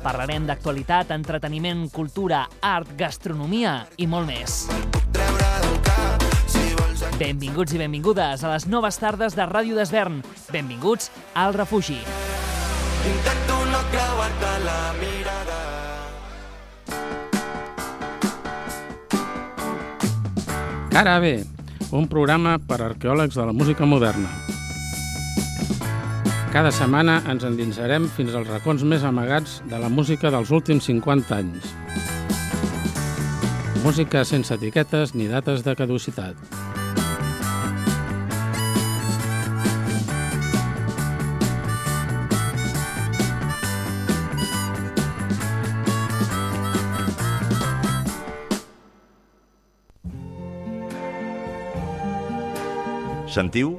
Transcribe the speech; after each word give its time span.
Parlarem 0.00 0.46
d'actualitat, 0.48 1.10
entreteniment, 1.12 1.84
cultura, 1.92 2.46
art, 2.64 2.94
gastronomia 2.96 3.82
i 4.00 4.06
molt 4.08 4.30
més. 4.30 4.64
Benvinguts 7.20 7.74
i 7.76 7.80
benvingudes 7.82 8.44
a 8.44 8.54
les 8.54 8.64
noves 8.66 8.96
tardes 8.96 9.36
de 9.36 9.44
Ràdio 9.44 9.76
d'Esvern. 9.76 10.22
Benvinguts 10.48 11.10
al 11.36 11.52
refugi. 11.52 11.98
Intento 13.10 13.58
no 13.68 13.82
creuar-te 13.92 14.54
la 14.64 14.80
mirada 15.00 15.58
Cara 20.90 21.18
B, 21.20 21.44
un 21.92 22.08
programa 22.08 22.58
per 22.58 22.80
arqueòlegs 22.82 23.36
de 23.38 23.46
la 23.46 23.54
música 23.56 23.86
moderna. 23.86 24.28
Cada 26.50 26.72
setmana 26.74 27.20
ens 27.30 27.44
endinsarem 27.46 28.08
fins 28.10 28.34
als 28.34 28.48
racons 28.50 28.82
més 28.82 29.04
amagats 29.06 29.60
de 29.70 29.78
la 29.78 29.86
música 29.86 30.32
dels 30.34 30.50
últims 30.50 30.88
50 30.90 31.36
anys. 31.36 31.68
Música 33.84 34.24
sense 34.26 34.58
etiquetes 34.58 35.14
ni 35.14 35.28
dates 35.30 35.62
de 35.62 35.76
caducitat. 35.78 36.34
Sentiu? 53.30 53.78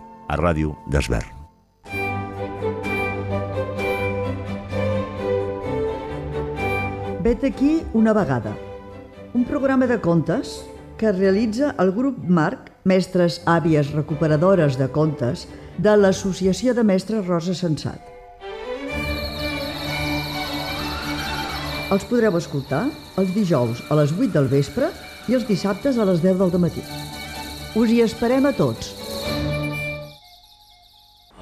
a 0.31 0.37
Ràdio 0.39 0.77
d'Esvern. 0.87 1.41
Vet 7.21 7.43
aquí 7.43 7.81
una 7.93 8.13
vegada. 8.17 8.53
Un 9.33 9.43
programa 9.45 9.87
de 9.87 9.99
contes 10.01 10.61
que 10.97 11.11
realitza 11.11 11.75
el 11.79 11.91
grup 11.91 12.17
Marc, 12.27 12.71
mestres 12.85 13.41
àvies 13.45 13.91
recuperadores 13.93 14.77
de 14.79 14.87
contes, 14.87 15.45
de 15.77 15.97
l'Associació 15.97 16.73
de 16.77 16.83
Mestres 16.87 17.27
Rosa 17.27 17.53
Sensat. 17.57 18.07
Els 21.91 22.07
podreu 22.07 22.37
escoltar 22.39 22.85
els 23.19 23.35
dijous 23.35 23.83
a 23.91 23.99
les 23.99 24.15
8 24.15 24.31
del 24.37 24.47
vespre 24.47 24.93
i 25.27 25.35
els 25.35 25.45
dissabtes 25.49 25.99
a 25.99 26.07
les 26.07 26.23
10 26.23 26.39
del 26.39 26.59
matí. 26.63 26.83
Us 27.75 27.91
hi 27.91 28.01
esperem 28.03 28.47
a 28.47 28.55
tots 28.55 29.00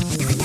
Jazz 0.00 0.16
Club. 0.16 0.39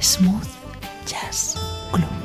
Smooth 0.00 0.48
Jazz 1.04 1.56
Club. 1.92 2.19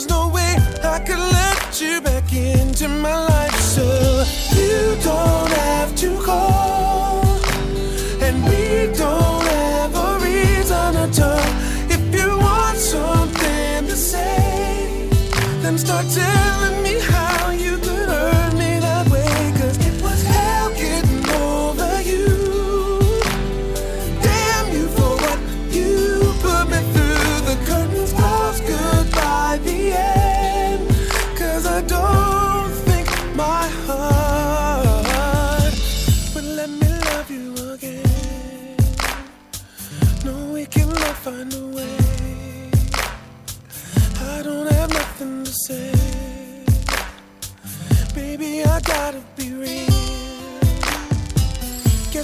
There's 0.00 0.08
no 0.08 0.28
way 0.28 0.56
I 0.82 0.98
could 1.00 1.18
let 1.18 1.78
you 1.78 2.00
back 2.00 2.32
into 2.32 2.88
my 2.88 3.26
life, 3.26 3.54
so 3.60 4.24
you 4.56 4.96
don't. 5.02 5.29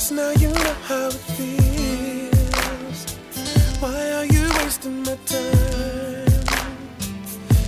Cause 0.06 0.16
now 0.16 0.30
you 0.40 0.50
know 0.50 0.74
how 0.84 1.08
it 1.08 1.14
feels. 1.34 3.00
Why 3.80 4.12
are 4.12 4.24
you 4.24 4.48
wasting 4.58 5.02
my 5.02 5.16
time? 5.26 6.44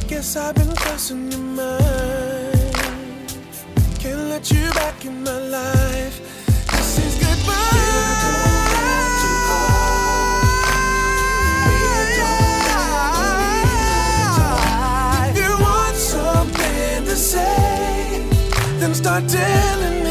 Guess 0.07 0.37
I've 0.37 0.55
been 0.55 0.73
crossing 0.77 1.33
your 1.33 1.41
mind. 1.41 1.83
Can't 3.99 4.29
let 4.29 4.53
you 4.53 4.71
back 4.71 5.05
in 5.05 5.25
my 5.25 5.37
life. 5.49 6.21
This 6.71 6.99
is 6.99 7.15
goodbye. 7.19 7.57
You 15.35 15.51
want 15.59 15.97
something 15.97 17.05
to 17.05 17.17
say, 17.17 18.23
then 18.79 18.95
start 18.95 19.27
telling 19.29 20.05
me. 20.05 20.08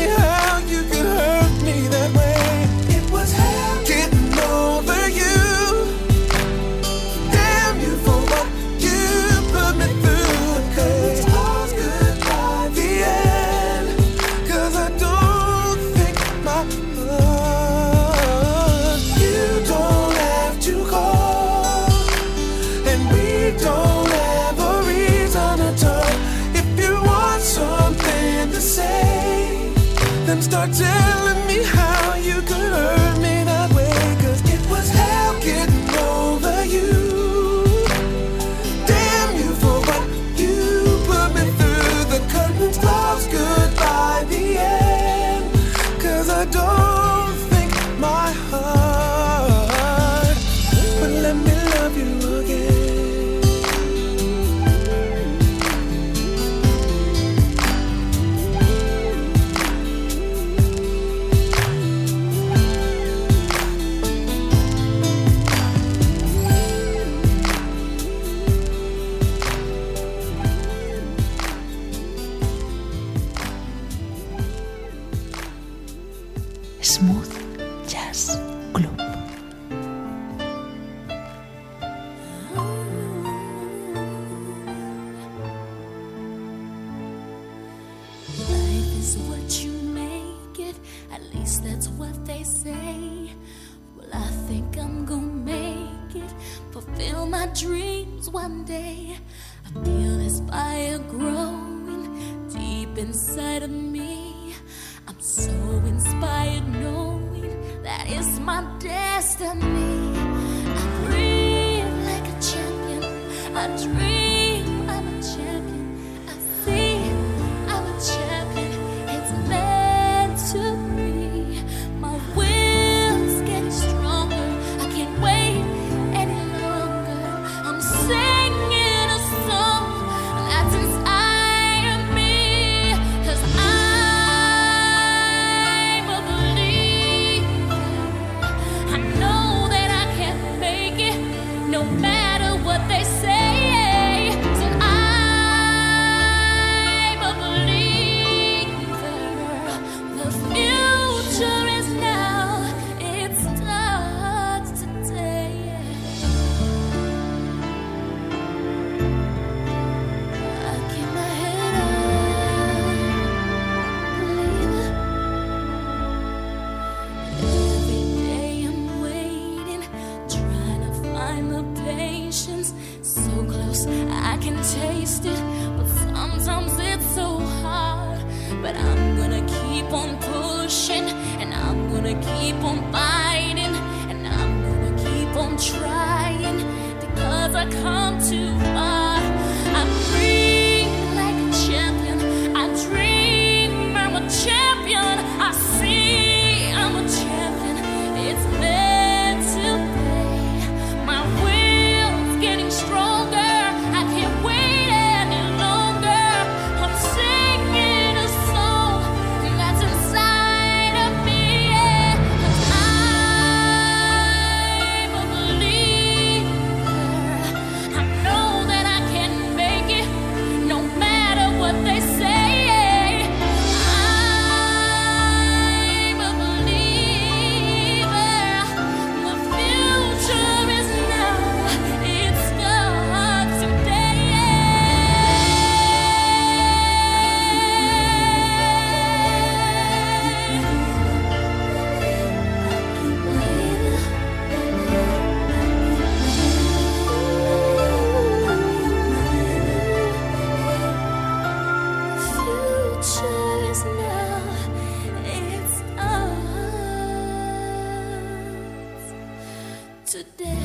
today. 260.08 260.56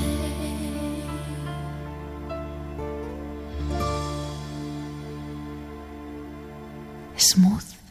Smooth. 7.17 7.82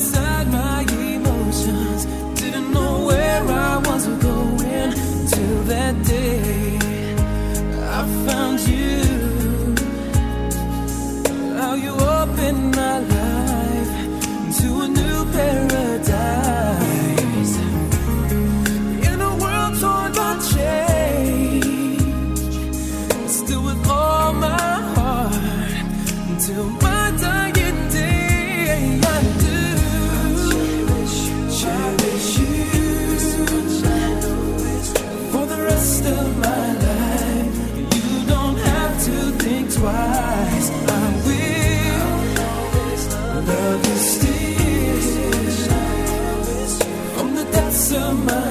Inside 0.00 0.50
my 0.50 0.69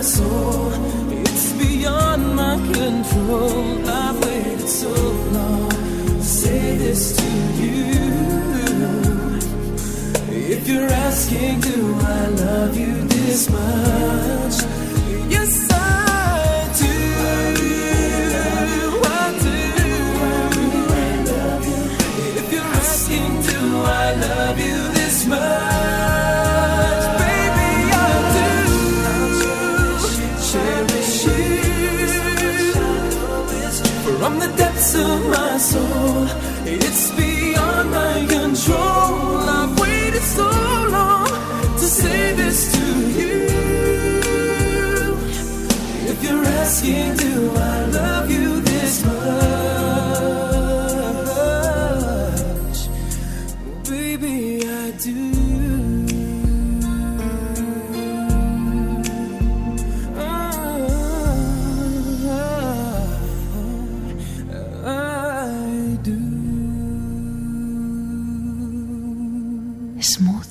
It's 0.01 1.51
beyond 1.53 2.35
my 2.35 2.55
control. 2.55 3.85
I've 3.85 4.25
waited 4.25 4.69
so 4.69 4.93
long. 5.35 5.71
Say 6.21 6.77
this 6.77 7.17
to 7.17 7.29
you. 7.61 7.79
If 10.55 10.67
you're 10.69 10.89
asking, 10.89 11.59
do 11.59 11.95
I 11.99 12.27
love 12.27 12.77
you 12.77 12.93
this 13.09 13.49
much? 13.49 13.69
love 24.49 24.59
you 24.59 24.91
this 24.93 25.25
much. 25.27 25.68
parts 34.89 34.95
of 34.95 35.29
my 35.29 35.57
soul. 35.57 36.27
It's 36.65 37.11
beyond 37.11 37.91
my 37.91 38.25
control. 38.27 39.37
I've 39.49 39.79
waited 39.79 40.21
so 40.21 40.49
long 40.89 41.27
to 41.77 41.85
say 41.85 42.33
this 42.33 42.71
to 42.73 42.85
you. 43.19 43.47
If 46.11 46.23
you're 46.23 46.45
asking, 46.45 47.15
do 47.17 47.48
Smooth 70.01 70.48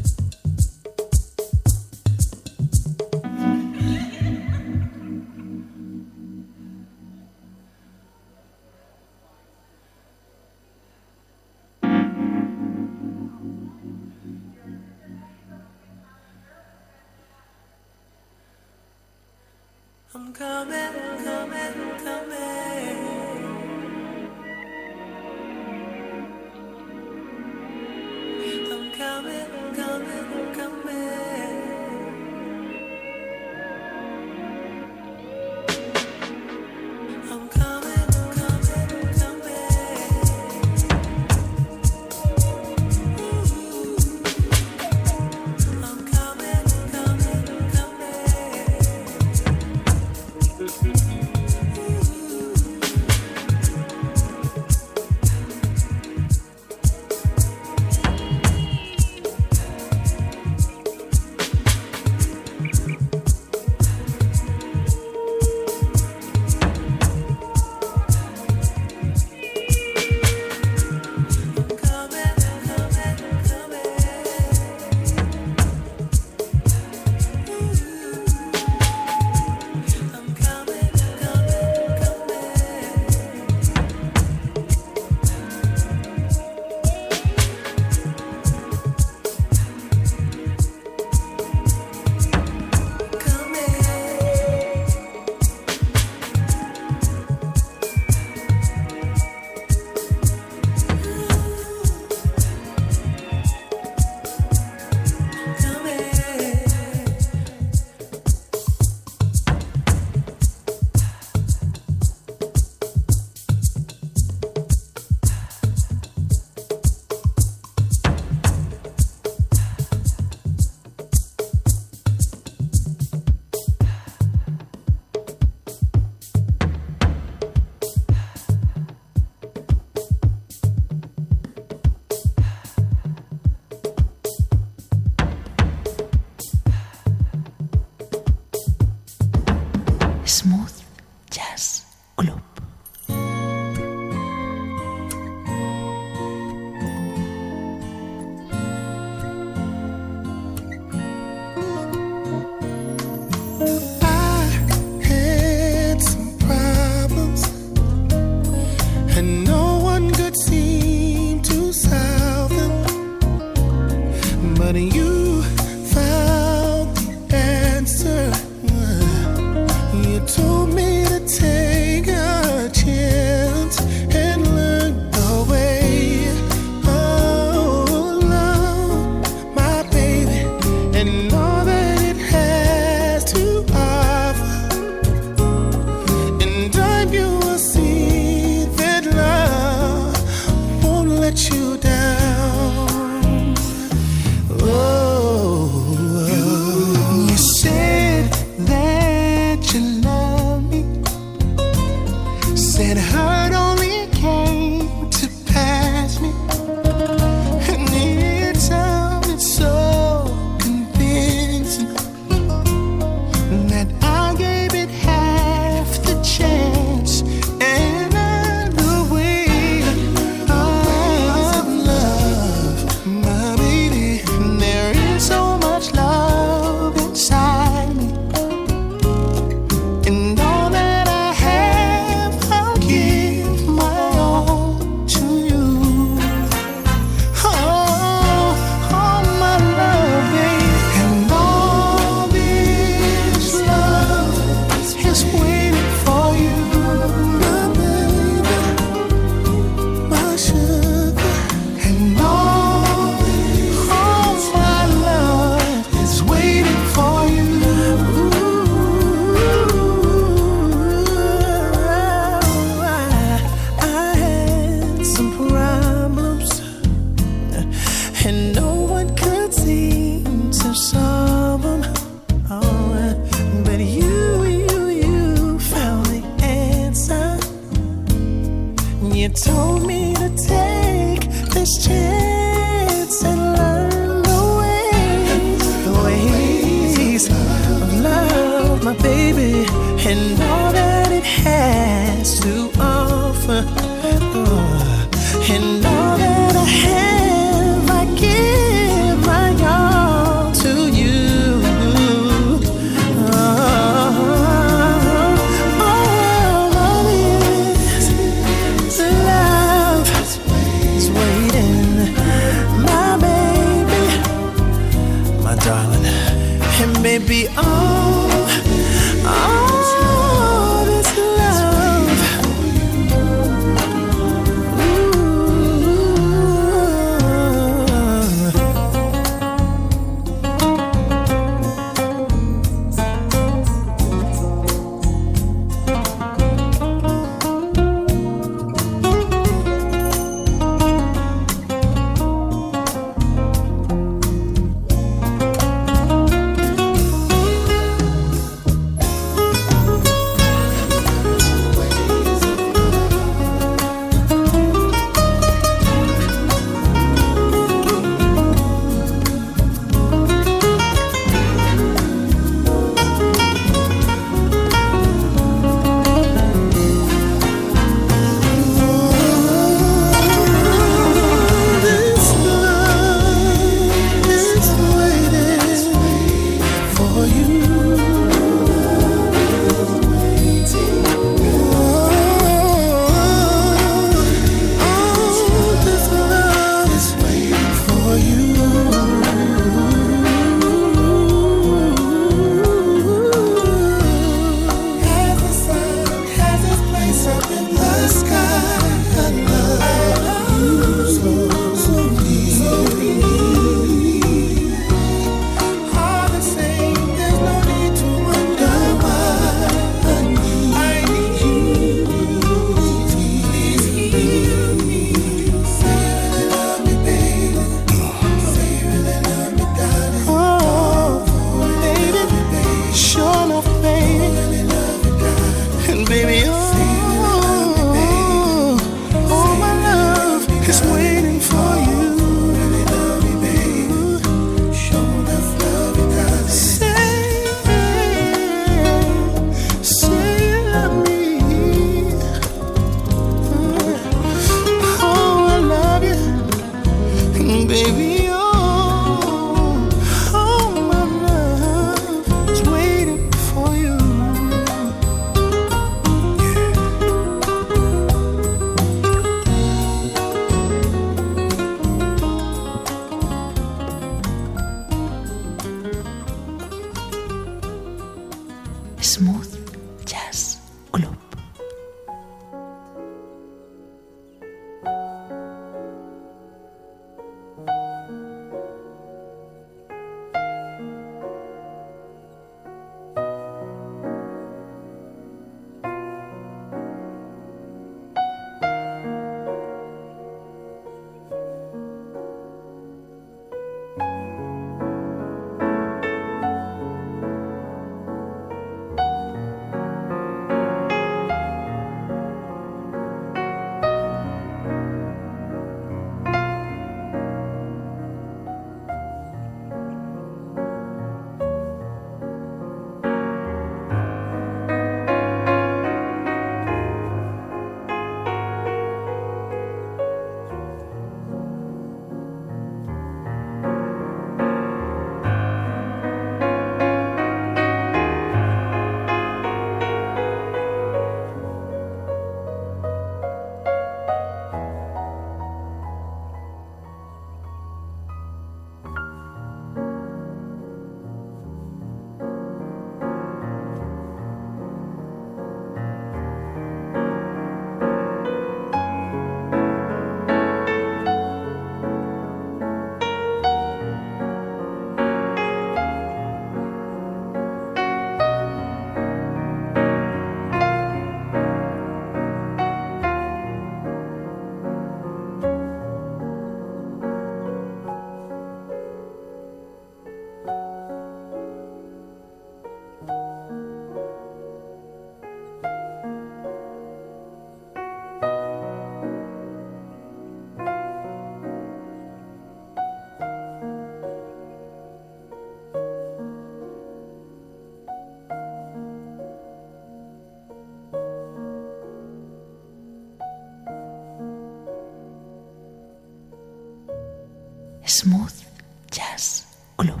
Smooth 598.08 598.42
Jazz 598.90 599.44
Club. 599.76 600.00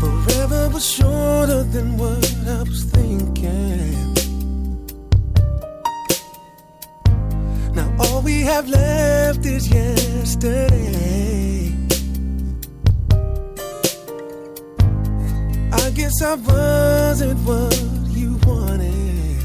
Forever 0.00 0.68
was 0.72 0.86
shorter 0.86 1.64
than 1.64 1.98
what 1.98 2.34
I 2.46 2.62
was 2.62 2.84
thinking. 2.84 4.14
Now 7.74 7.92
all 7.98 8.22
we 8.22 8.42
have 8.42 8.68
left 8.68 9.44
is 9.44 9.66
yesterday. 10.20 11.72
I 15.72 15.90
guess 15.98 16.16
I 16.22 16.34
wasn't 16.34 17.38
what 17.48 17.76
you 18.18 18.30
wanted. 18.46 19.38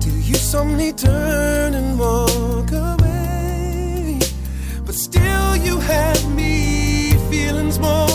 Till 0.00 0.18
you 0.30 0.38
saw 0.50 0.64
me 0.64 0.92
turn 0.92 1.74
and 1.80 1.98
walk 1.98 2.70
away. 2.70 4.18
But 4.86 4.94
still, 4.94 5.56
you 5.66 5.74
had 5.78 6.20
me 6.38 6.54
feeling 7.30 7.72
small 7.72 8.11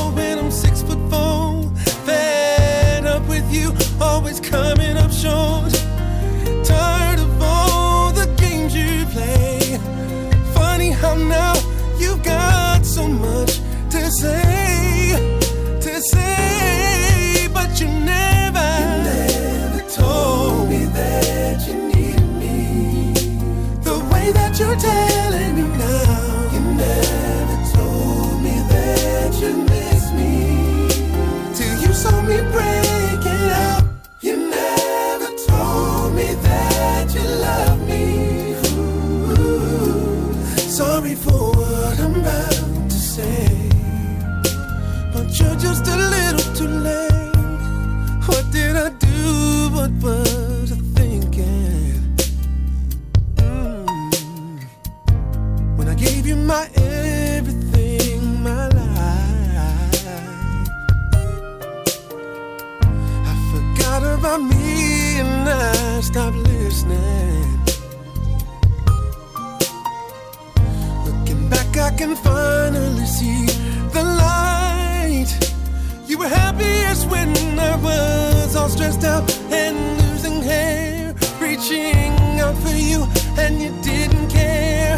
was 77.84 78.56
all 78.56 78.70
stressed 78.70 79.04
out 79.04 79.24
and 79.52 79.78
losing 80.02 80.42
hair, 80.42 81.14
reaching 81.40 82.14
out 82.40 82.56
for 82.58 82.76
you, 82.76 83.08
and 83.38 83.62
you 83.62 83.72
didn't 83.82 84.30
care. 84.30 84.98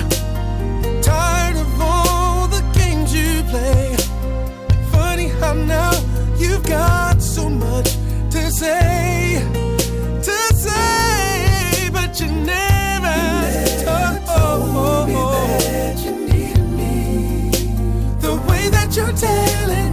Tired 1.02 1.58
of 1.58 1.82
all 1.82 2.48
the 2.48 2.62
games 2.78 3.14
you 3.14 3.44
play. 3.44 3.96
Funny 4.92 5.28
how 5.40 5.54
now 5.54 5.94
you've 6.38 6.64
got 6.64 7.22
so 7.22 7.50
much 7.50 7.90
to 8.32 8.52
say, 8.52 9.42
to 10.24 10.38
say, 10.54 11.90
but 11.92 12.20
you 12.20 12.28
never, 12.28 13.18
told 13.86 15.08
me 15.08 15.14
that 15.14 15.98
you 16.04 16.12
needed 16.28 16.70
me. 16.80 17.50
The 18.22 18.36
way 18.48 18.70
that 18.70 18.96
you're 18.96 19.14
telling 19.14 19.89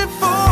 hear 0.00 0.08
it 0.08 0.49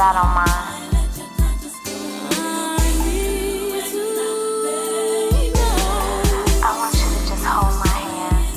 that. 0.00 0.16
I 6.64 6.72
want 6.78 6.94
you 6.96 7.08
to 7.12 7.20
just 7.28 7.44
hold 7.44 7.74
my 7.84 7.98
hand 8.08 8.48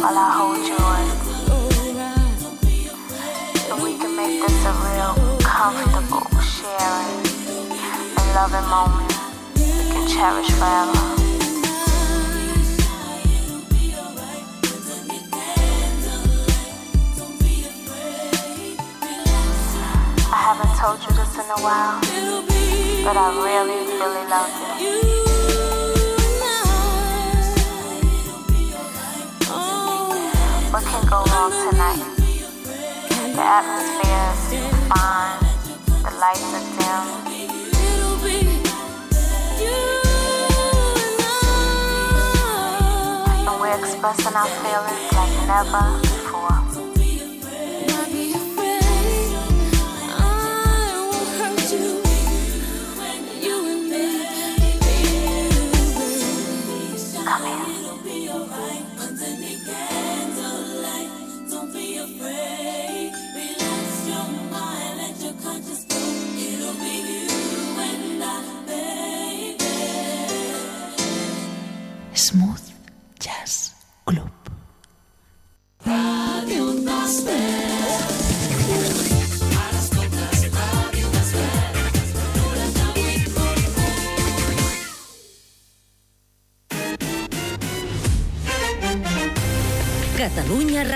while 0.00 0.16
I 0.16 0.28
hold 0.38 0.64
yours. 0.72 1.10
So 3.66 3.72
we 3.84 3.92
can 3.98 4.12
make 4.16 4.40
this 4.40 4.58
a 4.64 4.72
real 4.86 5.12
comfortable 5.42 6.24
sharing 6.40 7.24
and 8.16 8.28
loving 8.38 8.68
moment 8.70 9.12
we 9.54 9.84
can 9.92 10.04
cherish 10.08 10.50
forever. 10.52 11.15
once 21.36 21.46
in 21.46 21.50
a 21.50 21.60
while, 21.62 22.00
but 23.04 23.16
I 23.16 23.28
really, 23.44 23.86
really 23.92 24.24
love 24.28 24.50
you. 24.80 24.94
What 30.72 30.84
can 30.84 31.06
go 31.06 31.24
wrong 31.30 31.52
tonight? 31.70 32.02
The 33.34 33.42
atmosphere 33.42 34.32
is 34.32 34.64
fine, 34.88 35.38
the 36.02 36.10
lights 36.20 36.54
are 36.54 36.66
dim. 36.76 37.04
And 43.46 43.56
we're 43.60 43.78
expressing 43.78 44.34
our 44.34 44.48
feelings 44.62 45.12
like 45.12 45.34
never. 45.46 46.15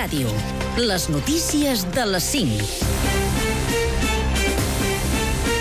Ràdio. 0.01 0.31
Les 0.81 1.11
notícies 1.13 1.85
de 1.93 2.07
les 2.09 2.25
5. 2.33 3.00